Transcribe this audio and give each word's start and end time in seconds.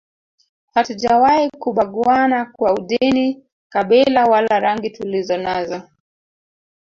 Hatujawahi 0.73 1.49
kubaguana 1.59 2.45
kwa 2.45 2.73
udini 2.73 3.43
kabila 3.69 4.25
wala 4.25 4.59
rangi 4.59 4.89
tulizonazo 4.89 5.81